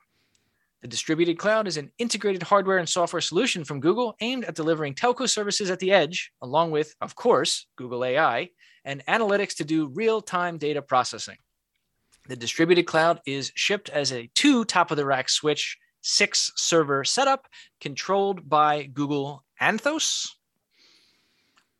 [0.81, 4.93] The distributed cloud is an integrated hardware and software solution from Google aimed at delivering
[4.93, 8.49] telco services at the edge, along with, of course, Google AI
[8.83, 11.37] and analytics to do real time data processing.
[12.27, 17.03] The distributed cloud is shipped as a two top of the rack switch, six server
[17.03, 17.47] setup
[17.79, 20.29] controlled by Google Anthos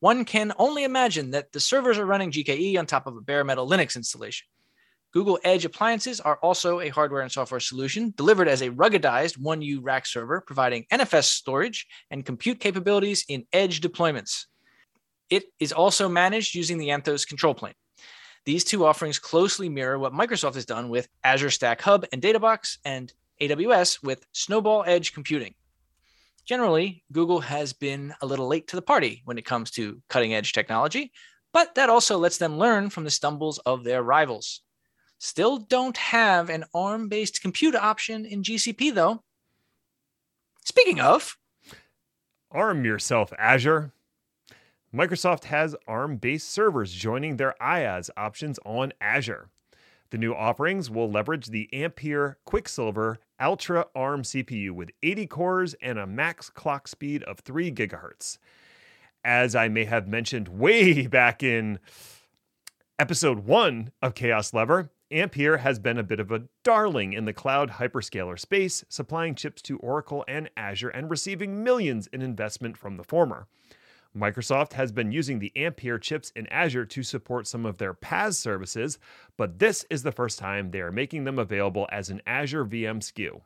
[0.05, 3.43] one can only imagine that the servers are running GKE on top of a bare
[3.43, 4.45] metal Linux installation.
[5.11, 9.79] Google Edge appliances are also a hardware and software solution delivered as a ruggedized 1U
[9.81, 14.45] rack server, providing NFS storage and compute capabilities in Edge deployments.
[15.31, 17.73] It is also managed using the Anthos control plane.
[18.45, 22.77] These two offerings closely mirror what Microsoft has done with Azure Stack Hub and Databox
[22.85, 25.55] and AWS with Snowball Edge computing.
[26.45, 30.33] Generally, Google has been a little late to the party when it comes to cutting
[30.33, 31.11] edge technology,
[31.51, 34.61] but that also lets them learn from the stumbles of their rivals.
[35.17, 39.23] Still don't have an ARM based compute option in GCP, though.
[40.65, 41.37] Speaking of,
[42.51, 43.91] arm yourself, Azure.
[44.93, 49.49] Microsoft has ARM based servers joining their IaaS options on Azure.
[50.15, 55.99] The new offerings will leverage the Ampere Quicksilver Altra ARM CPU with 80 cores and
[55.99, 58.37] a max clock speed of 3 gigahertz.
[59.25, 61.79] As I may have mentioned way back in
[62.97, 67.33] episode one of Chaos Lever, Ampere has been a bit of a darling in the
[67.33, 72.95] cloud hyperscaler space, supplying chips to Oracle and Azure and receiving millions in investment from
[72.95, 73.47] the former.
[74.15, 78.35] Microsoft has been using the Ampere chips in Azure to support some of their PaaS
[78.35, 78.97] services,
[79.35, 82.99] but this is the first time they are making them available as an Azure VM
[82.99, 83.41] SKU.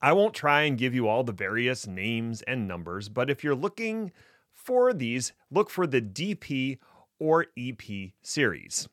[0.00, 3.54] I won't try and give you all the various names and numbers, but if you're
[3.54, 4.12] looking
[4.52, 6.78] for these, look for the DP
[7.18, 8.88] or EP series.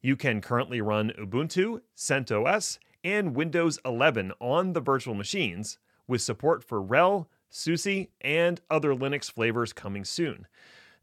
[0.00, 6.64] You can currently run Ubuntu, CentOS, and Windows 11 on the virtual machines, with support
[6.64, 10.46] for RHEL, SUSE, and other Linux flavors coming soon.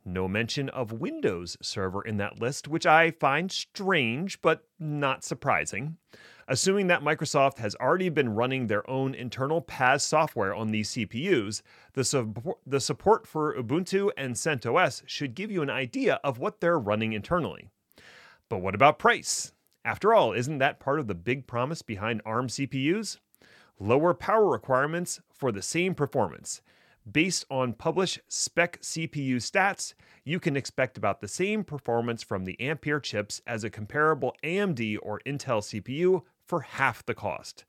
[0.08, 5.98] No mention of Windows Server in that list, which I find strange but not surprising.
[6.48, 11.64] Assuming that Microsoft has already been running their own internal PaaS software on these CPUs,
[11.94, 16.78] the, the support for Ubuntu and CentOS should give you an idea of what they're
[16.78, 17.70] running internally.
[18.48, 19.54] But what about price?
[19.84, 23.18] After all, isn't that part of the big promise behind ARM CPUs?
[23.80, 26.62] Lower power requirements for the same performance.
[27.12, 32.60] Based on published spec CPU stats, you can expect about the same performance from the
[32.60, 37.66] Ampere chips as a comparable AMD or Intel CPU for half the cost.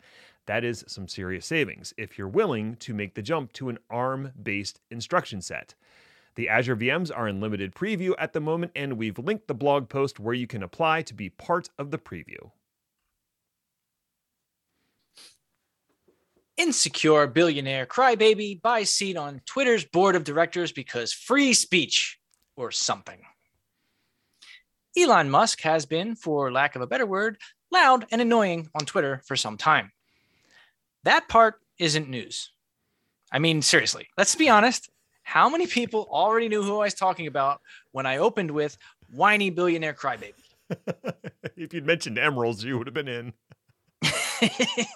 [0.46, 4.30] That is some serious savings if you're willing to make the jump to an ARM
[4.40, 5.74] based instruction set.
[6.36, 9.88] The Azure VMs are in limited preview at the moment, and we've linked the blog
[9.88, 12.52] post where you can apply to be part of the preview.
[16.56, 22.18] Insecure billionaire crybaby buys seat on Twitter's board of directors because free speech
[22.56, 23.20] or something.
[24.96, 27.36] Elon Musk has been, for lack of a better word,
[27.70, 29.92] loud and annoying on Twitter for some time.
[31.04, 32.50] That part isn't news.
[33.30, 34.88] I mean, seriously, let's be honest
[35.26, 38.78] how many people already knew who I was talking about when I opened with
[39.10, 40.34] whiny billionaire crybaby?
[41.56, 43.32] if you'd mentioned emeralds, you would have been in.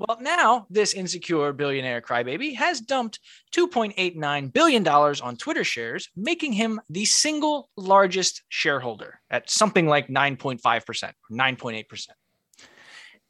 [0.00, 3.20] well, now this insecure billionaire crybaby has dumped
[3.52, 11.12] $2.89 billion on Twitter shares, making him the single largest shareholder at something like 9.5%,
[11.30, 12.06] 9.8%.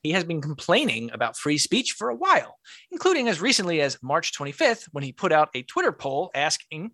[0.02, 2.56] He has been complaining about free speech for a while,
[2.92, 6.92] including as recently as March 25th, when he put out a Twitter poll asking,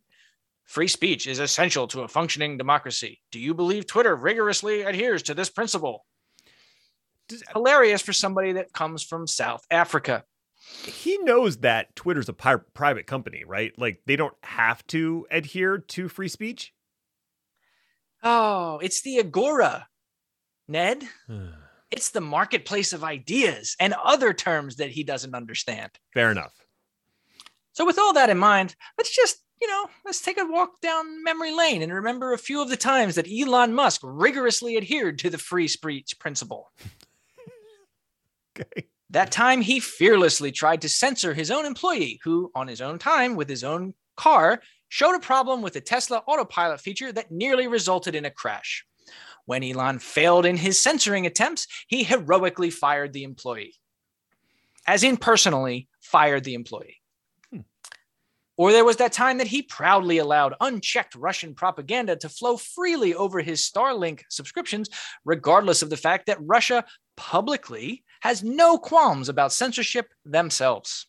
[0.64, 3.20] Free speech is essential to a functioning democracy.
[3.30, 6.04] Do you believe Twitter rigorously adheres to this principle?
[7.52, 10.24] Hilarious for somebody that comes from South Africa.
[10.84, 13.72] He knows that Twitter's a pi- private company, right?
[13.78, 16.72] Like they don't have to adhere to free speech.
[18.22, 19.88] Oh, it's the Agora,
[20.68, 21.04] Ned.
[21.88, 25.92] It's the marketplace of ideas and other terms that he doesn't understand.
[26.12, 26.52] Fair enough.
[27.74, 31.22] So, with all that in mind, let's just, you know, let's take a walk down
[31.22, 35.30] memory lane and remember a few of the times that Elon Musk rigorously adhered to
[35.30, 36.72] the free speech principle.
[38.60, 38.88] okay.
[39.10, 43.36] That time he fearlessly tried to censor his own employee, who, on his own time
[43.36, 48.14] with his own car, showed a problem with the Tesla autopilot feature that nearly resulted
[48.14, 48.84] in a crash.
[49.44, 53.74] When Elon failed in his censoring attempts, he heroically fired the employee,
[54.86, 56.96] as in personally fired the employee.
[57.52, 57.60] Hmm.
[58.56, 63.14] Or there was that time that he proudly allowed unchecked Russian propaganda to flow freely
[63.14, 64.90] over his Starlink subscriptions,
[65.24, 66.84] regardless of the fact that Russia
[67.16, 71.06] publicly has no qualms about censorship themselves.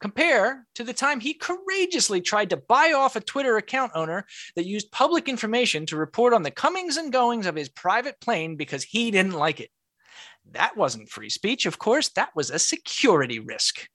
[0.00, 4.66] Compare to the time he courageously tried to buy off a Twitter account owner that
[4.66, 8.84] used public information to report on the comings and goings of his private plane because
[8.84, 9.70] he didn't like it.
[10.52, 13.88] That wasn't free speech, of course, that was a security risk.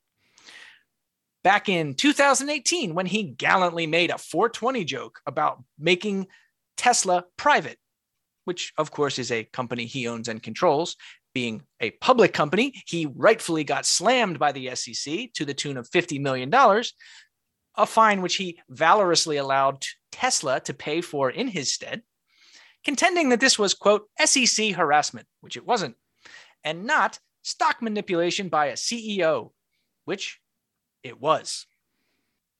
[1.45, 6.27] Back in 2018, when he gallantly made a 420 joke about making
[6.75, 7.77] Tesla private,
[8.43, 10.97] which of course is a company he owns and controls,
[11.33, 15.89] being a public company, he rightfully got slammed by the SEC to the tune of
[15.89, 16.53] $50 million,
[17.75, 22.03] a fine which he valorously allowed Tesla to pay for in his stead,
[22.83, 25.95] contending that this was, quote, SEC harassment, which it wasn't,
[26.63, 29.51] and not stock manipulation by a CEO,
[30.05, 30.39] which
[31.03, 31.65] it was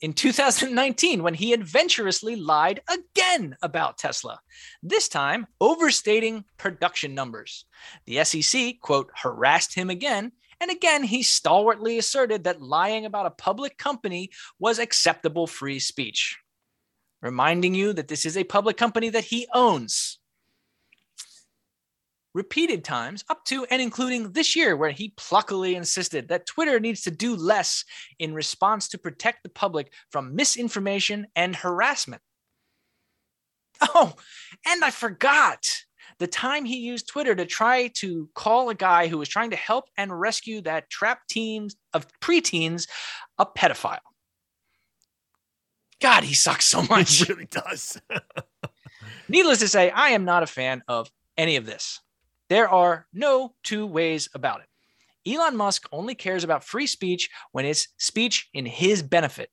[0.04, 4.42] in 2019 when he adventurously lied again about Tesla,
[4.84, 7.64] this time overstating production numbers.
[8.06, 10.34] The SEC, quote, harassed him again.
[10.60, 14.30] And again, he stalwartly asserted that lying about a public company
[14.60, 16.38] was acceptable free speech,
[17.22, 20.20] reminding you that this is a public company that he owns
[22.34, 27.02] repeated times, up to and including this year, where he pluckily insisted that Twitter needs
[27.02, 27.86] to do less
[28.20, 32.22] in response to protect the public from misinformation and harassment.
[33.96, 34.14] Oh,
[34.66, 35.68] and I forgot
[36.20, 39.56] the time he used Twitter to try to call a guy who was trying to
[39.56, 42.88] help and rescue that trapped teens of preteens
[43.38, 43.98] a pedophile.
[46.02, 47.18] God, he sucks so much.
[47.18, 48.00] He really does.
[49.28, 52.00] Needless to say, I am not a fan of any of this.
[52.54, 54.68] There are no two ways about it.
[55.28, 59.50] Elon Musk only cares about free speech when it's speech in his benefit.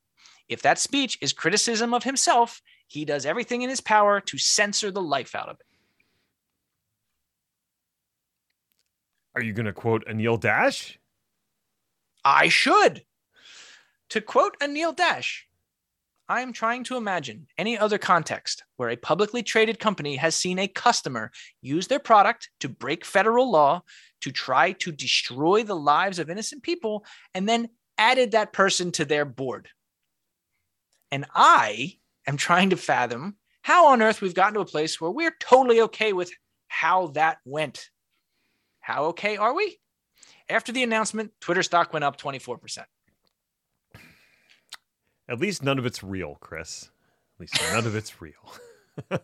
[0.50, 4.90] If that speech is criticism of himself, he does everything in his power to censor
[4.90, 5.66] the life out of it.
[9.34, 10.98] Are you going to quote Anil Dash?
[12.22, 13.06] I should.
[14.10, 15.48] To quote Anil Dash,
[16.30, 20.60] I am trying to imagine any other context where a publicly traded company has seen
[20.60, 23.82] a customer use their product to break federal law
[24.20, 27.04] to try to destroy the lives of innocent people
[27.34, 27.68] and then
[27.98, 29.70] added that person to their board.
[31.10, 31.94] And I
[32.28, 35.80] am trying to fathom how on earth we've gotten to a place where we're totally
[35.80, 36.30] okay with
[36.68, 37.90] how that went.
[38.78, 39.80] How okay are we?
[40.48, 42.84] After the announcement, Twitter stock went up 24%.
[45.30, 46.90] At least none of it's real, Chris.
[47.36, 48.56] At least none of it's real.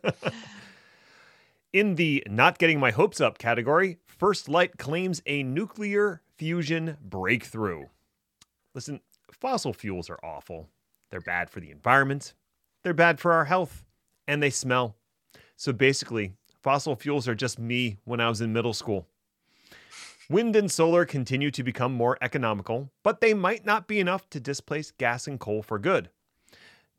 [1.72, 7.86] In the not getting my hopes up category, First Light claims a nuclear fusion breakthrough.
[8.72, 9.00] Listen,
[9.32, 10.68] fossil fuels are awful.
[11.11, 12.34] They're bad for the environment,
[12.84, 13.84] they're bad for our health,
[14.28, 14.94] and they smell.
[15.57, 19.09] So basically, fossil fuels are just me when I was in middle school.
[20.29, 24.41] Wind and solar continue to become more economical, but they might not be enough to
[24.41, 26.11] displace gas and coal for good.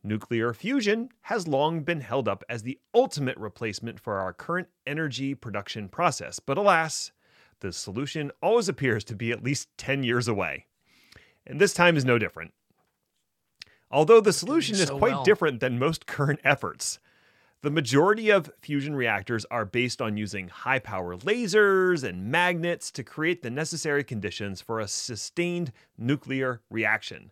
[0.02, 5.36] Nuclear fusion has long been held up as the ultimate replacement for our current energy
[5.36, 7.12] production process, but alas,
[7.60, 10.66] the solution always appears to be at least 10 years away.
[11.46, 12.54] And this time is no different.
[13.92, 15.24] Although the solution is quite well.
[15.24, 17.00] different than most current efforts,
[17.68, 23.04] the majority of fusion reactors are based on using high power lasers and magnets to
[23.04, 27.30] create the necessary conditions for a sustained nuclear reaction.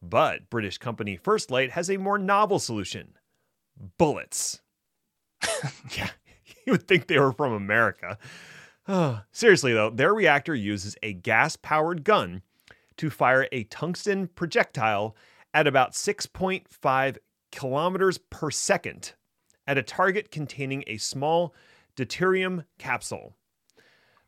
[0.00, 3.14] But British company First Light has a more novel solution
[3.98, 4.60] bullets.
[5.96, 6.10] yeah,
[6.64, 8.18] you would think they were from America.
[8.86, 12.42] Oh, seriously, though, their reactor uses a gas powered gun
[12.98, 15.16] to fire a tungsten projectile
[15.52, 17.16] at about 6.5
[17.50, 19.14] kilometers per second
[19.66, 21.54] at a target containing a small
[21.96, 23.34] deuterium capsule.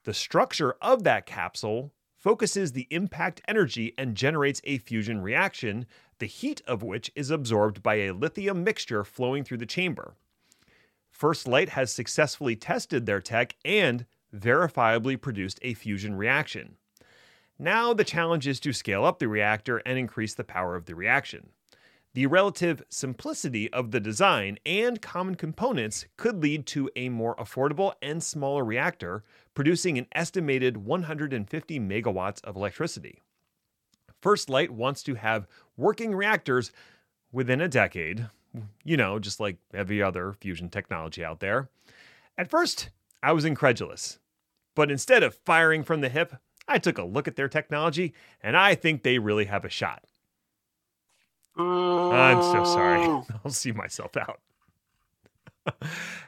[0.05, 5.87] The structure of that capsule focuses the impact energy and generates a fusion reaction,
[6.19, 10.15] the heat of which is absorbed by a lithium mixture flowing through the chamber.
[11.11, 16.77] First Light has successfully tested their tech and verifiably produced a fusion reaction.
[17.59, 20.95] Now the challenge is to scale up the reactor and increase the power of the
[20.95, 21.51] reaction.
[22.15, 27.95] The relative simplicity of the design and common components could lead to a more affordable
[28.01, 33.21] and smaller reactor, producing an estimated 150 megawatts of electricity.
[34.23, 36.71] First Light wants to have working reactors
[37.33, 38.29] within a decade,
[38.85, 41.69] you know, just like every other fusion technology out there.
[42.39, 42.91] At first,
[43.25, 44.21] I was incredulous,
[44.77, 46.37] but instead of firing from the hip,
[46.69, 50.05] I took a look at their technology and I think they really have a shot.
[51.57, 53.03] I'm so sorry.
[53.45, 54.41] I'll see myself out.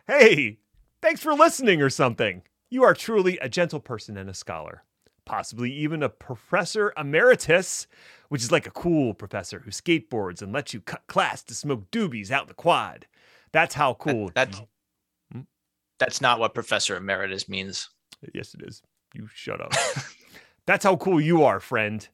[0.07, 0.59] hey,
[1.03, 2.43] thanks for listening or something.
[2.71, 4.83] You are truly a gentle person and a scholar,
[5.25, 7.87] possibly even a professor emeritus,
[8.29, 11.91] which is like a cool professor who skateboards and lets you cut class to smoke
[11.91, 13.07] doobies out in the quad.
[13.53, 14.27] That's how cool.
[14.35, 14.63] That, that's,
[15.33, 15.41] Hmm?
[15.99, 17.91] that's not what Professor Emeritus means.
[18.35, 18.83] Yes, it is.
[19.15, 19.73] You shut up.
[20.67, 22.07] That's how cool you are, friend.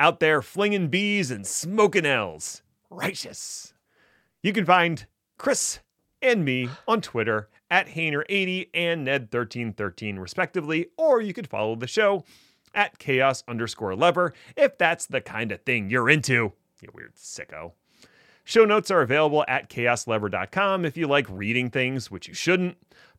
[0.00, 2.62] Out there flinging bees and smoking L's.
[2.88, 3.74] Righteous.
[4.42, 5.04] You can find
[5.36, 5.80] Chris
[6.22, 12.24] and me on Twitter at Hayner80 and Ned1313, respectively, or you could follow the show
[12.74, 17.72] at chaos underscore lever if that's the kind of thing you're into, you weird sicko.
[18.42, 22.78] Show notes are available at chaoslever.com if you like reading things, which you shouldn't.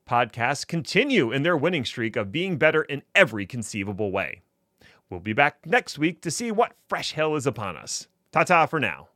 [0.10, 4.42] Podcasts continue in their winning streak of being better in every conceivable way.
[5.12, 8.08] We'll be back next week to see what fresh hell is upon us.
[8.32, 9.10] Ta ta for now.